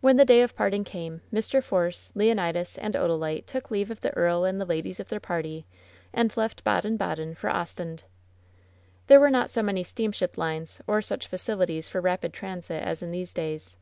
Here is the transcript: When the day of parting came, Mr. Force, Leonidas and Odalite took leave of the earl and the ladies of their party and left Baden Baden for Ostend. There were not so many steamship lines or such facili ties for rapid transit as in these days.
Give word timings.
When 0.00 0.16
the 0.16 0.24
day 0.24 0.40
of 0.40 0.56
parting 0.56 0.82
came, 0.82 1.20
Mr. 1.30 1.62
Force, 1.62 2.10
Leonidas 2.14 2.78
and 2.78 2.94
Odalite 2.94 3.44
took 3.44 3.70
leave 3.70 3.90
of 3.90 4.00
the 4.00 4.10
earl 4.16 4.44
and 4.46 4.58
the 4.58 4.64
ladies 4.64 4.98
of 4.98 5.10
their 5.10 5.20
party 5.20 5.66
and 6.10 6.34
left 6.38 6.64
Baden 6.64 6.96
Baden 6.96 7.34
for 7.34 7.50
Ostend. 7.50 8.04
There 9.08 9.20
were 9.20 9.28
not 9.28 9.50
so 9.50 9.62
many 9.62 9.84
steamship 9.84 10.38
lines 10.38 10.80
or 10.86 11.02
such 11.02 11.30
facili 11.30 11.66
ties 11.66 11.88
for 11.90 12.00
rapid 12.00 12.32
transit 12.32 12.82
as 12.82 13.02
in 13.02 13.10
these 13.10 13.34
days. 13.34 13.76